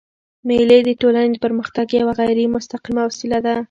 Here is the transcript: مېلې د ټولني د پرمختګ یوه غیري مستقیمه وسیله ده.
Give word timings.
مېلې 0.47 0.77
د 0.83 0.89
ټولني 1.01 1.27
د 1.33 1.37
پرمختګ 1.45 1.87
یوه 1.99 2.13
غیري 2.19 2.45
مستقیمه 2.55 3.03
وسیله 3.09 3.39
ده. 3.45 3.55